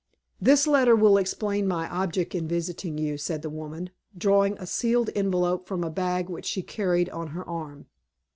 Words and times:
"This 0.41 0.65
letter 0.65 0.95
will 0.95 1.15
explain 1.17 1.67
my 1.67 1.87
object 1.89 2.33
in 2.33 2.47
visiting 2.47 2.97
you," 2.97 3.19
said 3.19 3.43
the 3.43 3.51
woman, 3.51 3.91
drawing 4.17 4.57
a 4.57 4.65
sealed 4.65 5.11
envelope 5.13 5.67
from 5.67 5.83
a 5.83 5.91
bag 5.91 6.27
which 6.27 6.47
she 6.47 6.63
carried 6.63 7.11
on 7.11 7.27
her 7.27 7.47
arm. 7.47 7.85